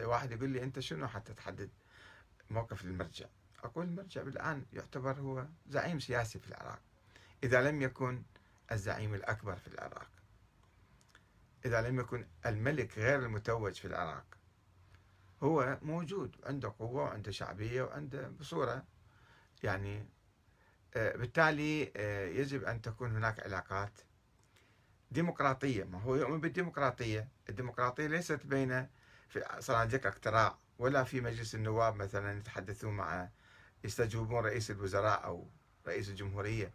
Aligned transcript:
واحد 0.00 0.32
يقول 0.32 0.50
لي 0.50 0.62
أنت 0.62 0.80
شنو 0.80 1.08
حتى 1.08 1.34
تحدد 1.34 1.70
موقف 2.50 2.84
المرجع؟ 2.84 3.26
أقول 3.64 3.84
المرجع 3.86 4.22
الآن 4.22 4.64
يعتبر 4.72 5.20
هو 5.20 5.46
زعيم 5.68 6.00
سياسي 6.00 6.38
في 6.38 6.48
العراق 6.48 6.80
إذا 7.44 7.70
لم 7.70 7.82
يكن 7.82 8.22
الزعيم 8.72 9.14
الأكبر 9.14 9.56
في 9.56 9.68
العراق 9.68 10.10
إذا 11.64 11.88
لم 11.88 12.00
يكن 12.00 12.26
الملك 12.46 12.98
غير 12.98 13.18
المتوج 13.18 13.72
في 13.72 13.84
العراق 13.84 14.24
هو 15.42 15.78
موجود 15.82 16.36
عنده 16.44 16.74
قوة 16.78 17.02
وعنده 17.02 17.30
شعبية 17.30 17.82
وعنده 17.82 18.28
بصورة 18.28 18.84
يعني 19.62 20.06
آه، 20.94 21.16
بالتالي 21.16 21.92
آه، 21.96 22.26
يجب 22.26 22.64
أن 22.64 22.82
تكون 22.82 23.16
هناك 23.16 23.40
علاقات 23.40 24.00
ديمقراطية. 25.10 25.84
ما 25.84 26.02
هو 26.02 26.16
يؤمن 26.16 26.40
بالديمقراطية؟ 26.40 27.28
الديمقراطية 27.48 28.06
ليست 28.06 28.46
بين 28.46 28.86
في 29.32 29.44
صناديق 29.58 30.06
اقتراع؟ 30.06 30.58
ولا 30.78 31.04
في 31.04 31.20
مجلس 31.20 31.54
النواب 31.54 31.96
مثلا 31.96 32.38
يتحدثون 32.38 32.96
مع 32.96 33.28
يستجوبون 33.84 34.44
رئيس 34.44 34.70
الوزراء 34.70 35.24
أو 35.24 35.46
رئيس 35.86 36.08
الجمهورية؟ 36.08 36.70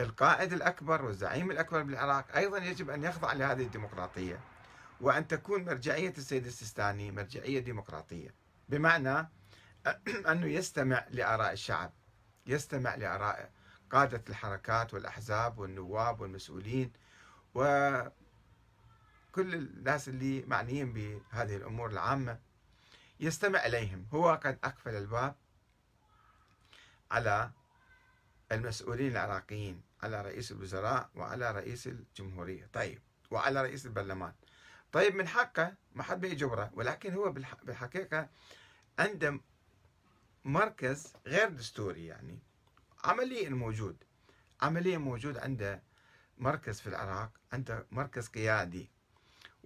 القائد 0.00 0.52
الأكبر 0.52 1.04
والزعيم 1.04 1.50
الأكبر 1.50 1.82
بالعراق 1.82 2.36
أيضا 2.36 2.58
يجب 2.58 2.90
أن 2.90 3.04
يخضع 3.04 3.32
لهذه 3.32 3.62
الديمقراطية. 3.62 4.40
وأن 5.00 5.26
تكون 5.28 5.64
مرجعية 5.64 6.14
السيد 6.18 6.46
السيستاني 6.46 7.10
مرجعية 7.10 7.60
ديمقراطية. 7.60 8.34
بمعنى 8.68 9.28
أنه 10.30 10.46
يستمع 10.46 11.04
لآراء 11.10 11.52
الشعب 11.52 11.92
يستمع 12.46 12.94
لآراء 12.94 13.50
قادة 13.90 14.22
الحركات 14.28 14.94
والأحزاب 14.94 15.58
والنواب 15.58 16.20
والمسؤولين. 16.20 16.92
وكل 19.38 19.54
الناس 19.54 20.08
اللي 20.08 20.44
معنيين 20.46 20.92
بهذه 20.92 21.56
الأمور 21.56 21.90
العامة 21.90 22.38
يستمع 23.20 23.66
إليهم. 23.66 24.06
هو 24.12 24.40
قد 24.44 24.58
أقفل 24.64 24.94
الباب 24.94 25.34
على 27.10 27.50
المسؤولين 28.52 29.12
العراقيين 29.12 29.82
على 30.02 30.22
رئيس 30.22 30.52
الوزراء 30.52 31.10
وعلى 31.14 31.52
رئيس 31.52 31.86
الجمهورية. 31.86 32.68
طيب 32.72 33.02
وعلى 33.30 33.62
رئيس 33.62 33.86
البرلمان. 33.86 34.32
طيب 34.92 35.14
من 35.14 35.28
حقه 35.28 35.74
ما 35.94 36.02
حد 36.02 36.20
بيجبره 36.20 36.70
ولكن 36.74 37.14
هو 37.14 37.32
بالحقيقة 37.62 38.28
عنده 38.98 39.40
مركز 40.44 41.12
غير 41.26 41.48
دستوري 41.48 42.06
يعني. 42.06 42.38
عمليا 43.04 43.50
موجود 43.50 44.04
عمليا 44.62 44.98
موجود 44.98 45.38
عنده 45.38 45.82
مركز 46.38 46.80
في 46.80 46.86
العراق 46.86 47.30
عنده 47.52 47.86
مركز 47.90 48.28
قيادي. 48.28 48.97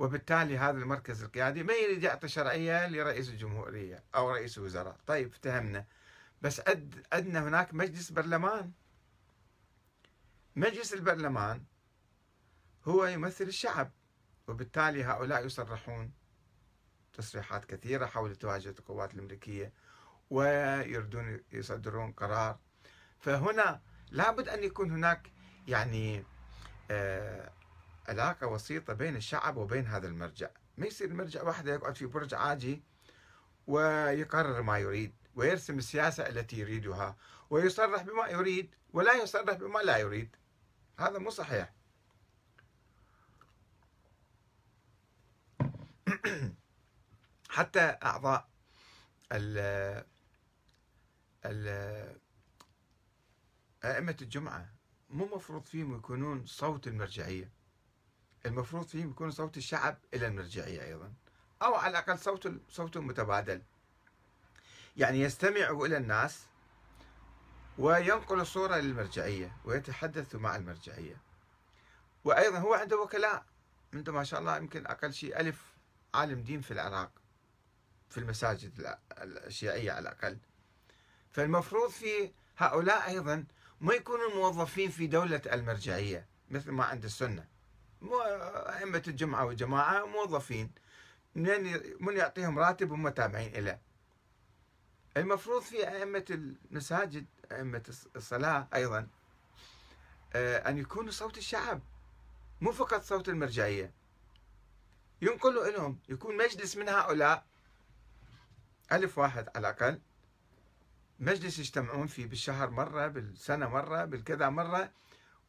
وبالتالي 0.02 0.58
هذا 0.58 0.78
المركز 0.78 1.22
القيادي 1.22 1.62
ما 1.62 1.72
يريد 1.74 2.02
يعطي 2.02 2.28
شرعية 2.28 2.88
لرئيس 2.88 3.28
الجمهورية 3.28 4.04
أو 4.14 4.30
رئيس 4.30 4.58
الوزراء. 4.58 4.96
طيب 5.06 5.28
افتهمنا 5.28 5.86
بس 6.42 6.60
أد 6.60 7.06
أدنى 7.12 7.38
هناك 7.38 7.74
مجلس 7.74 8.10
برلمان. 8.10 8.72
مجلس 10.56 10.94
البرلمان 10.94 11.64
هو 12.84 13.04
يمثل 13.04 13.44
الشعب 13.44 13.90
وبالتالي 14.48 15.04
هؤلاء 15.04 15.46
يصرحون 15.46 16.12
تصريحات 17.12 17.64
كثيرة 17.64 18.06
حول 18.06 18.36
تواجد 18.36 18.78
القوات 18.78 19.14
الأمريكية 19.14 19.72
ويردون 20.30 21.40
يصدرون 21.52 22.12
قرار. 22.12 22.58
فهنا 23.20 23.80
لابد 24.10 24.48
أن 24.48 24.64
يكون 24.64 24.90
هناك 24.90 25.32
يعني 25.68 26.24
آه 26.90 27.52
علاقة 28.08 28.46
وسيطة 28.46 28.92
بين 28.92 29.16
الشعب 29.16 29.56
وبين 29.56 29.86
هذا 29.86 30.06
المرجع. 30.06 30.50
ما 30.76 30.86
يصير 30.86 31.08
المرجع 31.08 31.42
واحد 31.42 31.66
يقعد 31.66 31.96
في 31.96 32.06
برج 32.06 32.34
عاجي 32.34 32.82
ويقرر 33.66 34.62
ما 34.62 34.78
يريد 34.78 35.14
ويرسم 35.34 35.78
السياسة 35.78 36.28
التي 36.28 36.58
يريدها 36.58 37.16
ويصرح 37.50 38.02
بما 38.02 38.28
يريد 38.28 38.74
ولا 38.92 39.12
يصرح 39.22 39.56
بما 39.56 39.78
لا 39.78 39.96
يريد. 39.98 40.36
هذا 40.98 41.18
مو 41.18 41.30
صحيح. 41.30 41.72
حتى 47.48 47.96
أعضاء 48.02 48.48
ال 49.32 49.58
ال 51.44 51.68
أئمة 53.84 54.16
الجمعة 54.22 54.72
مو 55.10 55.24
مفروض 55.24 55.64
فيهم 55.64 55.96
يكونون 55.96 56.46
صوت 56.46 56.86
المرجعية. 56.86 57.61
المفروض 58.46 58.86
فيهم 58.86 59.10
يكون 59.10 59.30
صوت 59.30 59.56
الشعب 59.56 59.98
إلى 60.14 60.26
المرجعية 60.26 60.84
أيضا 60.84 61.12
أو 61.62 61.74
على 61.74 61.90
الأقل 61.90 62.18
صوت 62.18 62.52
صوت 62.68 62.96
متبادل. 62.98 63.62
يعني 64.96 65.20
يستمع 65.20 65.70
إلى 65.70 65.96
الناس 65.96 66.46
وينقل 67.78 68.40
الصورة 68.40 68.76
للمرجعية 68.76 69.56
ويتحدث 69.64 70.34
مع 70.34 70.56
المرجعية. 70.56 71.16
وأيضا 72.24 72.58
هو 72.58 72.74
عنده 72.74 73.00
وكلاء 73.00 73.44
عنده 73.94 74.12
ما 74.12 74.24
شاء 74.24 74.40
الله 74.40 74.56
يمكن 74.56 74.86
أقل 74.86 75.12
شيء 75.12 75.40
ألف 75.40 75.72
عالم 76.14 76.42
دين 76.42 76.60
في 76.60 76.70
العراق 76.70 77.10
في 78.10 78.18
المساجد 78.18 78.96
الشيعية 79.20 79.92
على 79.92 80.00
الأقل. 80.08 80.38
فالمفروض 81.30 81.90
في 81.90 82.32
هؤلاء 82.56 83.08
أيضا 83.08 83.44
ما 83.80 83.94
يكونوا 83.94 84.34
موظفين 84.34 84.90
في 84.90 85.06
دولة 85.06 85.42
المرجعية 85.52 86.26
مثل 86.50 86.70
ما 86.70 86.84
عند 86.84 87.04
السنة. 87.04 87.51
أئمة 88.10 89.02
الجمعة 89.08 89.44
والجماعة 89.44 90.06
موظفين. 90.06 90.70
من 91.34 91.80
من 92.00 92.16
يعطيهم 92.16 92.58
راتب 92.58 92.90
وهم 92.90 93.08
تابعين 93.08 93.56
إليه. 93.56 93.80
المفروض 95.16 95.62
في 95.62 95.88
أئمة 95.88 96.24
المساجد 96.30 97.26
أئمة 97.52 97.82
الصلاة 98.16 98.68
أيضا 98.74 99.08
آه، 100.34 100.68
أن 100.68 100.78
يكونوا 100.78 101.10
صوت 101.10 101.38
الشعب 101.38 101.80
مو 102.60 102.72
فقط 102.72 103.02
صوت 103.02 103.28
المرجعية. 103.28 103.92
ينقلوا 105.22 105.68
لهم 105.68 105.98
يكون 106.08 106.36
مجلس 106.36 106.76
من 106.76 106.88
هؤلاء. 106.88 107.44
ألف 108.92 109.18
واحد 109.18 109.48
على 109.56 109.68
الأقل. 109.68 110.00
مجلس 111.20 111.58
يجتمعون 111.58 112.06
فيه 112.06 112.26
بالشهر 112.26 112.70
مرة 112.70 113.06
بالسنة 113.06 113.68
مرة 113.68 114.04
بالكذا 114.04 114.48
مرة. 114.48 114.90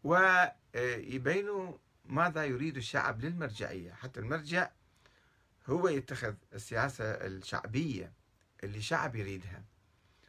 ويبينوا 0.04 1.78
ماذا 2.06 2.46
يريد 2.46 2.78
الشعب 2.78 3.22
للمرجعية؟ 3.22 3.94
حتى 3.94 4.20
المرجع 4.20 4.70
هو 5.68 5.88
يتخذ 5.88 6.34
السياسة 6.54 7.06
الشعبية 7.06 8.14
اللي 8.64 8.82
شعب 8.82 9.16
يريدها. 9.16 9.64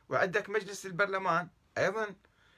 وعندك 0.09 0.51
مجلس 0.51 0.87
البرلمان 0.87 1.49
أيضا 1.79 2.15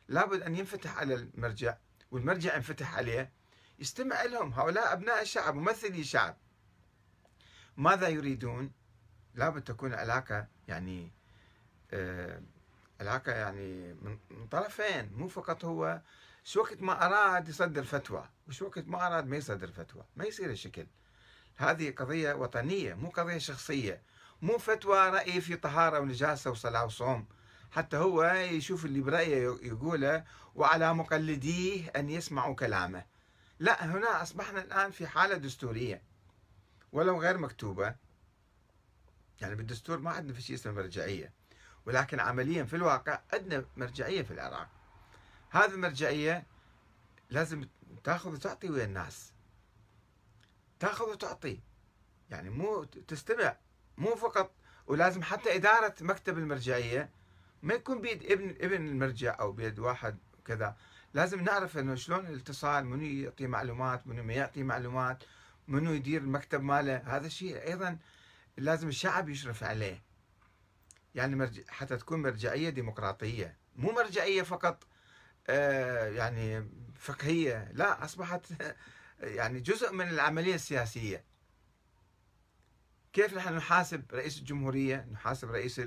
لابد 0.08 0.42
أن 0.42 0.56
ينفتح 0.56 0.98
على 0.98 1.14
المرجع 1.14 1.76
والمرجع 2.10 2.56
ينفتح 2.56 2.94
عليه. 2.94 3.32
يستمع 3.78 4.22
لهم 4.22 4.52
هؤلاء 4.52 4.92
أبناء 4.92 5.22
الشعب 5.22 5.54
ممثلي 5.54 6.00
الشعب 6.00 6.36
ماذا 7.76 8.08
يريدون؟ 8.08 8.72
لابد 9.34 9.62
تكون 9.62 9.94
علاقة 9.94 10.46
يعني 10.68 11.12
آه 11.92 12.42
علاقة 13.00 13.32
يعني 13.32 13.94
من 13.94 14.46
طرفين 14.50 15.12
مو 15.12 15.28
فقط 15.28 15.64
هو. 15.64 16.00
شو 16.44 16.60
وقت 16.60 16.82
ما 16.82 17.06
أراد 17.06 17.48
يصدر 17.48 17.84
فتوى 17.84 18.28
وشو 18.48 18.66
وقت 18.66 18.86
ما 18.86 19.06
أراد 19.06 19.26
ما 19.26 19.36
يصدر 19.36 19.70
فتوى 19.72 20.04
ما 20.16 20.24
يصير 20.24 20.50
الشكل. 20.50 20.86
هذه 21.56 21.90
قضية 21.90 22.32
وطنية 22.34 22.94
مو 22.94 23.08
قضية 23.08 23.38
شخصية. 23.38 24.02
مو 24.42 24.58
فتوى 24.58 25.08
رأي 25.08 25.40
في 25.40 25.56
طهارة 25.56 26.00
ونجاسة 26.00 26.50
وصلاة 26.50 26.84
وصوم. 26.84 27.26
حتى 27.70 27.96
هو 27.96 28.24
يشوف 28.24 28.84
اللي 28.84 29.00
برأيه 29.00 29.58
يقوله 29.62 30.24
وعلى 30.54 30.94
مقلديه 30.94 31.88
أن 31.88 32.10
يسمعوا 32.10 32.54
كلامه. 32.54 33.04
لا 33.58 33.84
هنا 33.84 34.22
أصبحنا 34.22 34.62
الآن 34.62 34.90
في 34.90 35.06
حالة 35.06 35.36
دستورية. 35.36 36.02
ولو 36.92 37.20
غير 37.20 37.38
مكتوبة. 37.38 37.94
يعني 39.40 39.54
بالدستور 39.54 39.98
ما 39.98 40.10
عندنا 40.10 40.32
في 40.32 40.42
شيء 40.42 40.56
اسمه 40.56 40.72
مرجعية. 40.72 41.32
ولكن 41.86 42.20
عمليا 42.20 42.64
في 42.64 42.76
الواقع 42.76 43.20
عندنا 43.32 43.64
مرجعية 43.76 44.22
في 44.22 44.30
العراق. 44.30 44.68
هذه 45.50 45.74
المرجعية 45.74 46.46
لازم 47.30 47.68
تاخذ 48.04 48.32
وتعطي 48.32 48.70
ويا 48.70 48.84
الناس. 48.84 49.32
تاخذ 50.80 51.10
وتعطي. 51.10 51.60
يعني 52.30 52.50
مو 52.50 52.84
تستمع. 52.84 53.56
مو 53.98 54.14
فقط 54.14 54.52
ولازم 54.86 55.22
حتى 55.22 55.56
إدارة 55.56 55.94
مكتب 56.00 56.38
المرجعية 56.38 57.10
ما 57.62 57.74
يكون 57.74 58.00
بيد 58.00 58.32
ابن 58.32 58.50
ابن 58.50 58.88
المرجع 58.88 59.36
أو 59.40 59.52
بيد 59.52 59.78
واحد 59.78 60.18
كذا. 60.44 60.76
لازم 61.14 61.40
نعرف 61.40 61.78
إنه 61.78 61.94
شلون 61.94 62.26
الاتصال 62.26 62.86
منو 62.86 63.02
يعطي 63.02 63.46
معلومات 63.46 64.06
منو 64.06 64.22
ما 64.22 64.32
يعطي 64.32 64.62
معلومات 64.62 65.22
منو 65.68 65.92
يدير 65.92 66.20
المكتب 66.20 66.62
ماله. 66.62 66.96
هذا 66.96 67.26
الشيء 67.26 67.62
أيضا 67.62 67.98
لازم 68.56 68.88
الشعب 68.88 69.28
يشرف 69.28 69.64
عليه. 69.64 70.02
يعني 71.14 71.36
مرج... 71.36 71.60
حتى 71.68 71.96
تكون 71.96 72.22
مرجعية 72.22 72.70
ديمقراطية. 72.70 73.56
مو 73.76 73.92
مرجعية 73.92 74.42
فقط 74.42 74.84
آه 75.48 76.08
يعني 76.08 76.68
فقهيه 76.98 77.72
لا 77.72 78.04
أصبحت 78.04 78.46
يعني 79.20 79.60
جزء 79.60 79.92
من 79.92 80.08
العملية 80.08 80.54
السياسية. 80.54 81.24
كيف 83.12 83.34
نحن 83.34 83.54
نحاسب 83.54 84.04
رئيس 84.12 84.38
الجمهورية؟ 84.38 85.06
نحاسب 85.12 85.50
رئيس 85.50 85.80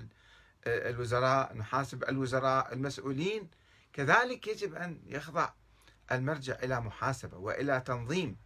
الوزراء 0.67 1.57
نحاسب 1.57 2.03
الوزراء 2.03 2.73
المسؤولين. 2.73 3.49
كذلك 3.93 4.47
يجب 4.47 4.75
أن 4.75 5.01
يخضع 5.05 5.49
المرجع 6.11 6.53
إلى 6.63 6.81
محاسبة 6.81 7.37
وإلى 7.37 7.81
تنظيم 7.81 8.37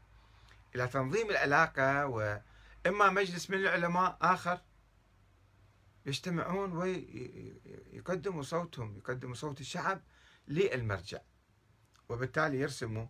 إلى 0.76 0.88
تنظيم 0.88 1.30
العلاقة 1.30 2.06
وإما 2.06 3.10
مجلس 3.10 3.50
من 3.50 3.58
العلماء 3.58 4.18
آخر 4.22 4.62
يجتمعون 6.06 6.72
ويقدموا 6.78 8.44
صوتهم 8.44 8.98
يقدموا 8.98 9.36
صوت 9.36 9.62
الشعب 9.62 10.02
للمرجع. 10.48 11.20
وبالتالي 12.10 12.60
يرسموا. 12.60 13.06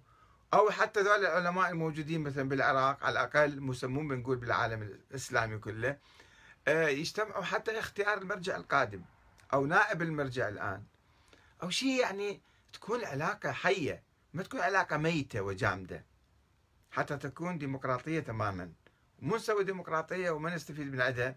أو 0.53 0.71
حتى 0.71 0.99
ذول 0.99 1.25
العلماء 1.25 1.69
الموجودين 1.69 2.21
مثلا 2.21 2.49
بالعراق 2.49 3.03
على 3.03 3.13
الأقل 3.13 3.61
مسمون 3.61 4.07
بنقول 4.07 4.37
بالعالم 4.37 4.81
الإسلامي 4.81 5.57
كله 5.57 5.97
آه، 6.67 6.87
يجتمعوا 6.87 7.43
حتى 7.43 7.79
اختيار 7.79 8.17
المرجع 8.17 8.55
القادم 8.55 9.01
أو 9.53 9.65
نائب 9.65 10.01
المرجع 10.01 10.47
الآن. 10.47 10.83
أو 11.63 11.69
شيء 11.69 11.99
يعني 11.99 12.41
تكون 12.73 13.05
علاقة 13.05 13.51
حية 13.51 14.03
ما 14.33 14.43
تكون 14.43 14.59
علاقة 14.59 14.97
ميتة 14.97 15.41
وجامدة. 15.41 16.05
حتى 16.91 17.17
تكون 17.17 17.57
ديمقراطية 17.57 18.19
تماما. 18.19 18.71
مو 19.19 19.35
نسوي 19.35 19.63
ديمقراطية 19.63 20.29
وما 20.29 20.55
نستفيد 20.55 20.91
من 20.93 21.01
عندها 21.01 21.35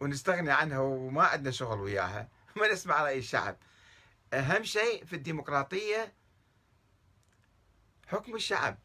ونستغني 0.00 0.50
عنها 0.50 0.78
وما 0.78 1.24
عندنا 1.24 1.50
شغل 1.50 1.80
وياها. 1.80 2.28
ما 2.56 2.72
نسمع 2.72 3.02
رأي 3.02 3.18
الشعب. 3.18 3.56
أهم 4.32 4.64
شيء 4.64 5.04
في 5.04 5.16
الديمقراطية 5.16 6.12
حكم 8.10 8.34
الشعب. 8.34 8.78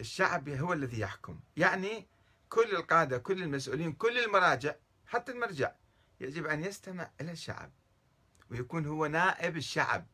الشعب 0.00 0.48
هو 0.48 0.72
الذي 0.72 1.00
يحكم. 1.00 1.40
يعني 1.56 2.08
كل 2.48 2.76
القادة 2.76 3.18
كل 3.18 3.42
المسؤولين 3.42 3.92
كل 3.92 4.18
المراجع 4.18 4.74
حتى 5.06 5.32
المرجع 5.32 5.72
يجب 6.20 6.46
أن 6.46 6.64
يستمع 6.64 7.10
إلى 7.20 7.32
الشعب 7.32 7.72
ويكون 8.50 8.86
هو 8.86 9.06
نائب 9.06 9.56
الشعب 9.56 10.06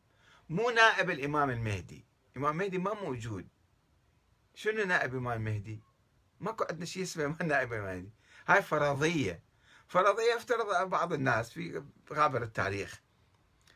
مو 0.49 0.69
نائب 0.69 1.09
الإمام 1.09 1.49
المهدي. 1.49 2.05
الإمام 2.35 2.51
المهدي 2.51 2.77
ما 2.77 2.93
موجود. 2.93 3.47
شنو 4.55 4.83
نائب 4.85 5.13
الإمام 5.13 5.37
المهدي 5.37 5.81
ماكو 6.39 6.63
عندنا 6.69 6.85
شيء 6.85 7.03
اسمه 7.03 7.35
نائب 7.43 7.73
الإمام 7.73 7.89
المهدي 7.89 8.11
هاي 8.47 8.61
فرضية. 8.61 9.43
فرضية 9.87 10.35
افترض 10.35 10.89
بعض 10.89 11.13
الناس 11.13 11.51
في 11.51 11.83
غابر 12.13 12.43
التاريخ. 12.43 13.01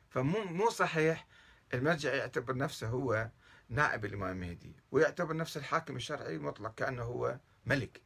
فمو 0.10 0.44
مو 0.44 0.69
صحيح 0.69 1.28
المرجع 1.73 2.13
يعتبر 2.13 2.57
نفسه 2.57 2.88
هو 2.88 3.29
نائب 3.69 4.06
الإمام 4.06 4.31
المهدي 4.31 4.75
ويعتبر 4.91 5.35
نفسه 5.35 5.59
الحاكم 5.59 5.95
الشرعي 5.95 6.35
المطلق 6.35 6.75
كأنه 6.75 7.03
هو 7.03 7.39
ملك 7.65 8.01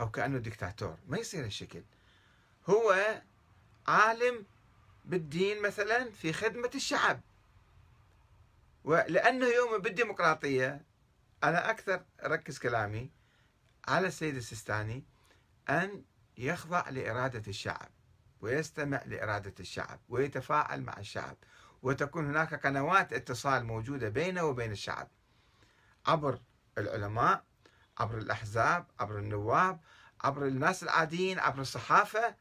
أو 0.00 0.10
كأنه 0.10 0.38
دكتاتور 0.38 0.98
ما 1.08 1.18
يصير 1.18 1.44
الشكل 1.44 1.82
هو 2.66 2.94
عالم 3.86 4.46
بالدين 5.04 5.62
مثلا 5.62 6.10
في 6.10 6.32
خدمة 6.32 6.70
الشعب. 6.74 7.20
ولأنه 8.84 9.46
يؤمن 9.46 9.78
بالديمقراطية 9.78 10.84
أنا 11.44 11.70
أكثر 11.70 12.04
أركز 12.24 12.58
كلامي 12.58 13.10
على 13.88 14.06
السيد 14.06 14.36
السيستاني 14.36 15.04
أن 15.68 16.04
يخضع 16.38 16.88
لإرادة 16.88 17.42
الشعب 17.48 17.90
ويستمع 18.40 19.02
لإرادة 19.06 19.54
الشعب 19.60 20.00
ويتفاعل 20.08 20.82
مع 20.82 20.98
الشعب. 20.98 21.36
وتكون 21.84 22.26
هناك 22.26 22.66
قنوات 22.66 23.12
اتصال 23.12 23.64
موجودة 23.64 24.08
بينه 24.08 24.44
وبين 24.44 24.72
الشعب. 24.72 25.08
عبر 26.06 26.38
العلماء 26.78 27.44
عبر 27.98 28.18
الأحزاب 28.18 28.86
عبر 29.00 29.18
النواب 29.18 29.80
عبر 30.20 30.46
الناس 30.46 30.82
العاديين 30.82 31.38
عبر 31.38 31.60
الصحافة 31.60 32.34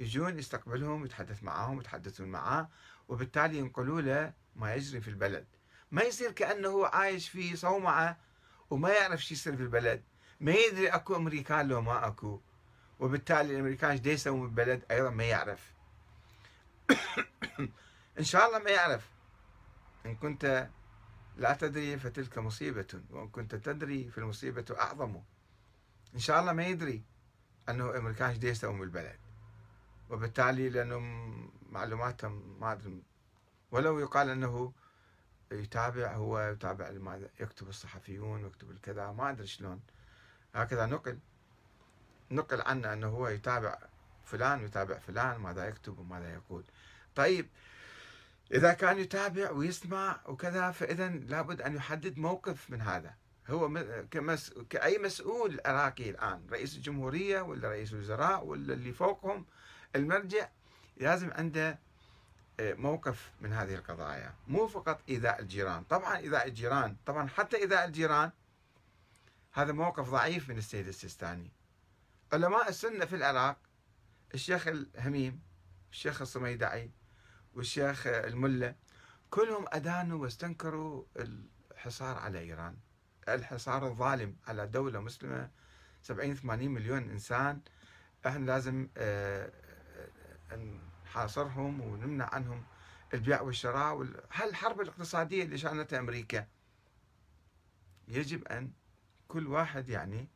يجون 0.00 0.38
يستقبلهم 0.38 1.04
يتحدث 1.04 1.42
معهم 1.42 1.80
يتحدثون 1.80 2.28
معاه 2.28 2.68
وبالتالي 3.08 3.58
ينقلوا 3.58 4.00
له 4.00 4.32
ما 4.56 4.74
يجري 4.74 5.00
في 5.00 5.08
البلد. 5.08 5.46
ما 5.90 6.02
يصير 6.02 6.32
كأنه 6.32 6.86
عايش 6.86 7.28
في 7.28 7.56
صومعة 7.56 8.18
وما 8.70 8.90
يعرف 8.90 9.24
شو 9.24 9.34
يصير 9.34 9.56
في 9.56 9.62
البلد. 9.62 10.02
ما 10.40 10.52
يدري 10.52 10.88
أكو 10.88 11.16
أمريكان 11.16 11.68
لو 11.68 11.80
ما 11.80 12.06
أكو. 12.06 12.40
وبالتالي 13.00 13.54
الأمريكان 13.54 13.90
إيش 13.90 14.06
يسوون 14.06 14.40
بالبلد؟ 14.40 14.84
أيضا 14.90 15.10
ما 15.10 15.24
يعرف. 15.24 15.72
إن 18.18 18.24
شاء 18.24 18.46
الله 18.46 18.58
ما 18.58 18.70
يعرف. 18.70 19.10
إن 20.06 20.16
كنت 20.16 20.68
لا 21.36 21.54
تدري 21.54 21.98
فتلك 21.98 22.38
مصيبة 22.38 22.86
وإن 23.10 23.28
كنت 23.28 23.54
تدري 23.54 24.10
فالمصيبة 24.10 24.64
أعظم. 24.80 25.22
إن 26.14 26.18
شاء 26.18 26.40
الله 26.40 26.52
ما 26.52 26.66
يدري 26.66 27.02
أنه 27.68 27.90
الامريكان 27.90 28.30
إيش 28.30 28.42
يسوون 28.42 28.80
بالبلد 28.80 29.18
وبالتالي 30.10 30.68
لأنهم 30.68 31.50
معلوماتهم 31.70 32.60
ما 32.60 32.72
أدري. 32.72 33.02
ولو 33.70 33.98
يقال 33.98 34.28
أنه 34.28 34.72
يتابع 35.52 36.12
هو 36.12 36.40
يتابع 36.40 36.90
ماذا 36.90 37.30
يكتب 37.40 37.68
الصحفيون 37.68 38.44
ويكتب 38.44 38.70
الكذا 38.70 39.12
ما 39.12 39.30
أدري 39.30 39.46
شلون. 39.46 39.80
هكذا 40.54 40.86
نقل 40.86 41.18
نقل 42.30 42.60
عنه 42.60 42.92
أنه 42.92 43.06
هو 43.06 43.28
يتابع 43.28 43.78
فلان 44.24 44.62
ويتابع 44.62 44.98
فلان 44.98 45.40
ماذا 45.40 45.68
يكتب 45.68 45.98
وماذا 45.98 46.34
يقول. 46.34 46.64
طيب 47.14 47.48
إذا 48.52 48.72
كان 48.72 48.98
يتابع 48.98 49.50
ويسمع 49.50 50.20
وكذا 50.26 50.70
فاذا 50.70 51.08
لابد 51.08 51.62
أن 51.62 51.76
يحدد 51.76 52.18
موقف 52.18 52.70
من 52.70 52.80
هذا. 52.80 53.14
هو 53.48 53.84
كمس... 54.10 54.52
كأي 54.70 54.98
مسؤول 54.98 55.60
عراقي 55.66 56.10
الآن 56.10 56.46
رئيس 56.50 56.76
الجمهورية 56.76 57.40
ولا 57.40 57.68
رئيس 57.68 57.92
الوزراء 57.92 58.44
ولا 58.44 58.74
اللي 58.74 58.92
فوقهم 58.92 59.46
المرجع 59.96 60.48
لازم 60.96 61.30
عنده 61.32 61.78
آه، 62.60 62.74
موقف 62.74 63.30
من 63.40 63.52
هذه 63.52 63.74
القضايا. 63.74 64.34
مو 64.48 64.66
فقط 64.66 65.00
إيذاء 65.08 65.40
الجيران. 65.40 65.82
طبعا 65.82 66.16
إيذاء 66.16 66.46
الجيران 66.46 66.96
طبعا 67.06 67.28
حتى 67.28 67.56
إيذاء 67.56 67.84
الجيران 67.84 68.30
هذا 69.52 69.72
موقف 69.72 70.10
ضعيف 70.10 70.48
من 70.48 70.58
السيد 70.58 70.88
السيستاني. 70.88 71.50
علماء 72.32 72.68
السنة 72.68 73.04
في 73.04 73.16
العراق 73.16 73.56
الشيخ 74.34 74.68
الهميم 74.68 75.40
الشيخ 75.92 76.20
الصميدعي 76.20 76.90
والشيخ 77.58 78.06
الملة 78.06 78.74
كلهم 79.30 79.64
أدانوا 79.68 80.22
واستنكروا 80.22 81.04
الحصار 81.72 82.16
على 82.18 82.38
إيران. 82.38 82.76
الحصار 83.28 83.86
الظالم 83.86 84.36
على 84.46 84.66
دولة 84.66 85.00
مسلمة 85.00 85.50
70 86.02 86.34
80 86.34 86.70
مليون 86.70 87.10
إنسان. 87.10 87.60
إحنا 88.26 88.46
لازم 88.46 88.88
آه، 88.96 89.52
آه، 90.52 90.56
نحاصرهم 91.04 91.80
ونمنع 91.80 92.28
عنهم 92.32 92.64
البيع 93.14 93.40
والشراء 93.40 94.06
هالحرب 94.32 94.80
الاقتصادية 94.80 95.42
اللي 95.42 95.58
شأنتها 95.58 95.98
أمريكا. 95.98 96.46
يجب 98.08 98.48
أن 98.48 98.72
كل 99.28 99.46
واحد 99.46 99.88
يعني 99.88 100.28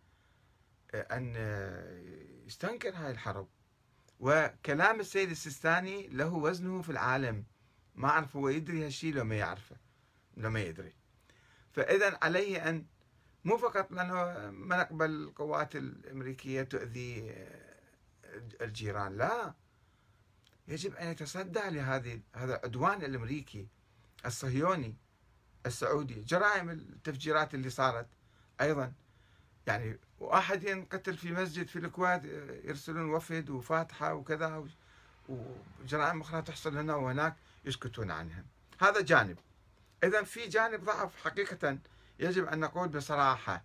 آه، 0.94 1.16
أن 1.16 1.36
يستنكر 2.46 2.94
هاي 2.94 3.10
الحرب. 3.10 3.48
وكلام 4.22 5.00
السيد 5.00 5.30
السيستاني 5.30 6.08
له 6.08 6.34
وزنه 6.34 6.82
في 6.82 6.90
العالم. 6.90 7.44
ما 7.94 8.08
أعرف 8.08 8.36
هو 8.36 8.48
يدري 8.48 8.86
هالشيء 8.86 9.14
لو 9.14 9.24
ما 9.24 9.34
يعرفه 9.34 9.76
لو 10.36 10.50
ما 10.50 10.60
يدري. 10.60 10.92
فإذا 11.72 12.18
عليه 12.22 12.68
أن 12.68 12.86
مو 13.44 13.56
فقط 13.56 13.92
لأنه 13.92 14.50
ما 14.50 14.76
نقبل 14.76 15.10
القوات 15.10 15.76
الأمريكية 15.76 16.62
تؤذي 16.62 17.34
الجيران 18.60 19.16
لا. 19.16 19.54
يجب 20.68 20.94
أن 20.94 21.08
يتصدى 21.08 21.70
لهذه 21.70 22.20
هذا 22.34 22.56
العدوان 22.56 23.02
الأمريكي 23.04 23.68
الصهيوني 24.26 24.96
السعودي 25.66 26.20
جرائم 26.20 26.70
التفجيرات 26.70 27.54
اللي 27.54 27.70
صارت 27.70 28.06
أيضا. 28.60 28.92
يعني 29.66 29.98
واحد 30.20 30.64
ينقتل 30.64 31.16
في 31.16 31.32
مسجد 31.32 31.66
في 31.66 31.78
الكويت 31.78 32.24
يرسلون 32.64 33.10
وفد 33.10 33.50
وفاتحة 33.50 34.14
وكذا 34.14 34.68
وجرائم 35.28 36.20
أخرى 36.20 36.42
تحصل 36.42 36.78
هنا 36.78 36.94
وهناك 36.94 37.36
يسكتون 37.64 38.10
عنها 38.10 38.44
هذا 38.80 39.00
جانب. 39.00 39.38
إذا 40.04 40.22
في 40.22 40.48
جانب 40.48 40.84
ضعف 40.84 41.16
حقيقة 41.16 41.78
يجب 42.18 42.46
أن 42.46 42.60
نقول 42.60 42.88
بصراحة. 42.88 43.64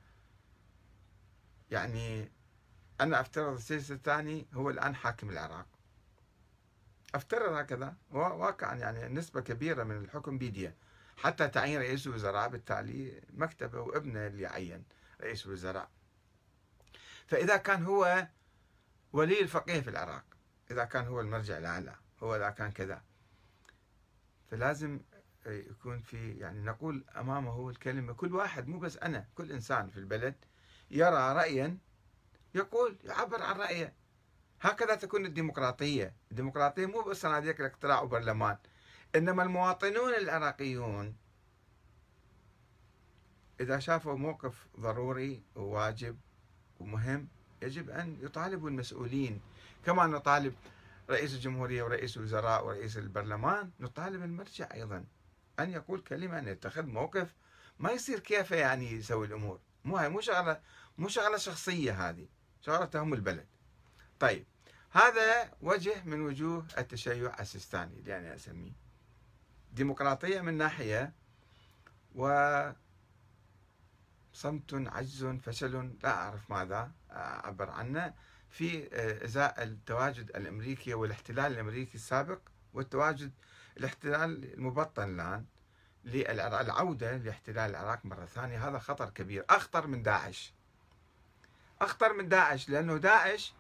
يعني 1.72 2.32
أنا 3.02 3.22
أفترض 3.22 3.54
السيسي 3.54 3.94
الثاني 3.94 4.48
هو 4.54 4.70
الآن 4.70 4.96
حاكم 4.96 5.30
العراق. 5.30 5.68
أفترض 7.16 7.54
هكذا. 7.54 7.96
واقعا 8.12 8.76
يعني 8.76 9.14
نسبة 9.14 9.42
كبيرة 9.42 9.84
من 9.84 9.98
الحكم 9.98 10.38
بيديه. 10.38 10.76
حتى 11.18 11.48
تعيين 11.48 11.80
رئيس 11.80 12.08
الوزراء 12.08 12.50
بالتالي 12.50 13.22
مكتبه 13.34 13.82
وابنه 13.82 14.28
اللي 14.28 14.46
عين. 14.46 14.84
رئيس 15.22 15.46
الوزراء. 15.46 15.90
فإذا 17.28 17.58
كان 17.58 17.86
هو 17.86 18.28
ولي 19.14 19.42
الفقيه 19.42 19.82
في 19.82 19.90
العراق 19.90 20.24
إذا 20.72 20.86
كان 20.86 21.08
هو 21.08 21.22
المرجع 21.22 21.58
الأعلى 21.58 21.96
هو 22.24 22.36
إذا 22.36 22.50
كان 22.50 22.72
كذا 22.72 23.02
فلازم 24.52 25.00
يكون 25.46 26.00
في 26.00 26.34
يعني 26.34 26.60
نقول 26.60 27.06
أمامه 27.16 27.70
الكلمة. 27.70 28.14
كل 28.14 28.36
واحد 28.36 28.68
مو 28.68 28.80
بس 28.80 28.98
أنا 28.98 29.28
كل 29.36 29.52
إنسان 29.52 29.90
في 29.90 29.98
البلد 29.98 30.36
يرى 30.92 31.34
رأيا 31.34 31.78
يقول 32.56 32.98
يعبر 33.04 33.42
عن 33.42 33.56
رأيه. 33.56 33.94
هكذا 34.62 34.96
تكون 34.96 35.26
الديمقراطية. 35.26 36.14
الديمقراطية 36.32 36.86
مو 36.86 37.02
بس 37.02 37.18
صناديق 37.18 37.60
الاقتراع 37.60 38.02
وبرلمان 38.02 38.58
إنما 39.16 39.44
المواطنون 39.44 40.14
العراقيون 40.14 41.16
إذا 43.60 43.80
شافوا 43.80 44.18
موقف 44.18 44.68
ضروري 44.80 45.44
وواجب 45.56 46.18
ومهم 46.80 47.28
يجب 47.62 47.90
أن 47.90 48.18
يطالبوا 48.22 48.70
المسؤولين. 48.70 49.42
كما 49.86 50.08
نطالب 50.08 50.56
رئيس 51.10 51.34
الجمهورية 51.34 51.84
ورئيس 51.84 52.18
الوزراء 52.18 52.66
ورئيس 52.66 52.98
البرلمان 52.98 53.72
نطالب 53.80 54.24
المرجع 54.24 54.74
أيضا 54.74 55.06
أن 55.60 55.72
يقول 55.72 56.02
كلمة 56.02 56.40
أن 56.40 56.48
يتخذ 56.48 56.86
موقف 56.86 57.36
ما 57.80 57.92
يصير 57.92 58.20
كيف 58.20 58.52
يعني 58.52 58.92
يسوي 58.92 59.28
الأمور. 59.28 59.60
مو 59.86 59.98
هاي 59.98 60.10
مو 60.10 60.22
شغلة 60.22 60.62
مو 60.98 61.08
شغلة 61.08 61.38
شخصية 61.38 62.10
هذه 62.10 62.28
شغلة 62.62 62.86
تهم 62.86 63.14
البلد. 63.14 63.48
طيب 64.20 64.46
هذا 64.92 65.52
وجه 65.62 66.04
من 66.06 66.22
وجوه 66.22 66.66
التشيع 66.78 67.40
السيستاني 67.40 68.00
اللي 68.00 68.18
أنا 68.18 68.36
أسميه. 68.36 68.72
ديمقراطية 69.74 70.42
من 70.42 70.54
ناحية 70.54 71.14
و 72.16 72.28
صمت 74.38 74.74
عجز 74.74 75.26
فشل 75.26 75.94
لا 76.04 76.10
أعرف 76.10 76.52
ماذا 76.52 76.92
أعبر 77.12 77.70
عنه. 77.70 78.14
في 78.50 78.90
إزاء 79.26 79.64
التواجد 79.64 80.30
الأمريكي 80.30 80.94
والاحتلال 80.94 81.52
الأمريكي 81.52 81.96
السابق 81.96 82.40
والتواجد 82.74 83.32
الاحتلال 83.78 84.54
المبطن 84.54 85.20
الآن 85.20 85.46
للعودة 86.06 87.18
لاحتلال 87.18 87.70
العراق 87.70 88.06
مرة 88.06 88.26
ثانية. 88.26 88.70
هذا 88.70 88.80
خطر 88.80 89.10
كبير 89.10 89.46
أخطر 89.50 89.88
من 89.88 90.04
داعش. 90.04 90.54
أخطر 91.82 92.14
من 92.14 92.30
داعش 92.30 92.70
لأنه 92.70 92.98
داعش 92.98 93.54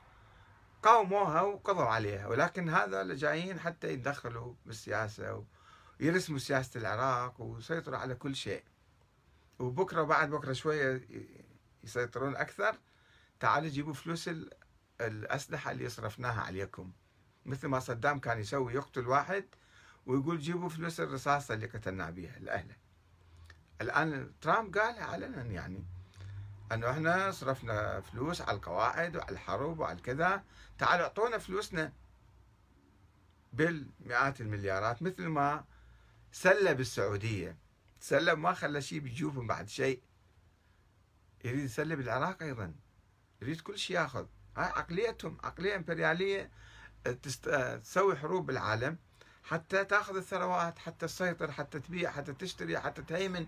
قاوموها 0.84 1.42
وقضوا 1.42 1.86
عليها 1.86 2.28
ولكن 2.28 2.70
هذا 2.70 3.02
اللي 3.02 3.16
جايين 3.16 3.60
حتى 3.60 3.88
يتدخلوا 3.88 4.54
بالسياسة 4.66 5.44
ويرسموا 6.00 6.40
سياسة 6.40 6.80
العراق 6.80 7.42
ويسيطروا 7.42 7.98
على 7.98 8.16
كل 8.16 8.36
شيء. 8.36 8.64
وبكرة 9.60 10.04
بعد 10.04 10.30
بكرة 10.30 10.54
شوية 10.54 11.08
يسيطرون 11.84 12.36
أكثر 12.36 12.76
تعالوا 13.40 13.70
جيبوا 13.70 13.94
فلوس 13.94 14.30
الأسلحة 15.02 15.72
اللي 15.72 15.90
صرفناها 15.90 16.42
عليكم. 16.42 16.92
مثل 17.46 17.68
ما 17.68 17.80
صدام 17.80 18.20
كان 18.20 18.40
يسوي 18.40 18.74
يقتل 18.74 19.08
واحد 19.08 19.46
ويقول 20.06 20.40
جيبوا 20.40 20.70
فلوس 20.70 21.00
الرصاصة 21.00 21.54
اللي 21.54 21.66
قتلنا 21.66 22.10
بها 22.10 22.40
لأهله. 22.40 22.76
الآن 23.82 24.32
ترامب 24.42 24.78
قالها 24.78 25.04
علنا 25.04 25.42
يعني 25.42 25.86
أنه 26.72 26.92
إحنا 26.92 27.32
صرفنا 27.32 28.02
فلوس 28.02 28.42
على 28.42 28.58
القواعد 28.58 29.16
وعلى 29.16 29.32
الحرب 29.32 29.80
وعلى 29.80 30.02
كذا. 30.02 30.44
تعالوا 30.78 31.04
أعطونا 31.06 31.38
فلوسنا 31.38 31.94
بالمئات 33.54 34.42
المليارات 34.42 35.02
مثل 35.04 35.28
ما 35.28 35.66
سلب 36.32 36.80
السعودية 36.80 37.58
سلب 38.00 38.40
ما 38.40 38.54
خلى 38.54 38.82
شيء 38.82 39.00
بجيوبهم 39.00 39.48
بعد 39.48 39.70
شيء. 39.70 40.02
يريد 41.46 41.60
يسلب 41.64 42.00
العراق 42.00 42.44
أيضا. 42.44 42.76
يريد 43.42 43.62
كل 43.62 43.78
شيء 43.78 43.96
ياخذ. 43.96 44.26
هاي 44.58 44.66
عقليتهم 44.66 45.38
عقلية 45.44 45.76
إمبريالية 45.76 46.52
تسوي 47.84 48.16
حروب 48.16 48.46
بالعالم. 48.46 48.98
حتى 49.44 49.86
تأخذ 49.86 50.16
الثروات 50.16 50.80
حتى 50.80 51.08
تسيطر 51.08 51.52
حتى 51.52 51.80
تبيع 51.80 52.12
حتى 52.12 52.34
تشتري 52.34 52.80
حتى 52.80 53.02
تهيمن. 53.02 53.48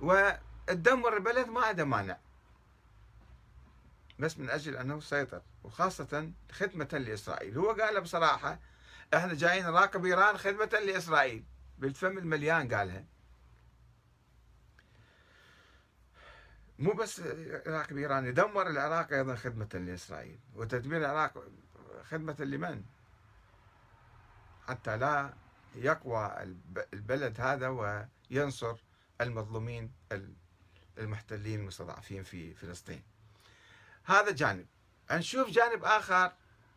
وتدمر 0.00 1.16
البلد 1.16 1.48
ما 1.48 1.60
عنده 1.60 1.84
مانع. 1.84 2.18
بس 4.18 4.38
من 4.38 4.50
أجل 4.50 4.76
أنه 4.76 5.00
سيطر 5.00 5.42
وخاصة 5.64 6.32
خدمة 6.52 6.88
لإسرائيل. 6.92 7.58
هو 7.58 7.72
قال 7.72 8.00
بصراحة 8.00 8.60
إحنا 9.14 9.34
جايين 9.34 9.64
نراقب 9.64 10.04
إيران 10.04 10.38
خدمة 10.38 10.80
لإسرائيل. 10.86 11.44
بالفم 11.78 12.18
المليان 12.18 12.74
قالها. 12.74 13.04
مو 16.80 16.92
بس 16.92 17.20
العراق 17.20 17.92
بإيران 17.92 18.26
يدمر 18.26 18.66
العراق 18.66 19.12
أيضا 19.12 19.34
خدمة 19.34 19.68
لإسرائيل 19.74 20.38
وتدمير 20.54 20.98
العراق 21.00 21.44
خدمة 22.10 22.36
لمن؟ 22.40 22.84
حتى 24.68 24.96
لا 24.96 25.34
يقوى 25.74 26.54
البلد 26.94 27.40
هذا 27.40 27.68
وينصر 28.30 28.76
المظلومين 29.20 29.92
المحتلين 30.98 31.60
المستضعفين 31.60 32.22
في 32.22 32.54
فلسطين. 32.54 33.02
هذا 34.04 34.30
جانب. 34.30 34.66
نشوف 35.10 35.50
جانب 35.50 35.84
آخر. 35.84 36.32